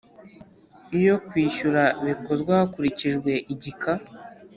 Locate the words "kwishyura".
1.27-1.83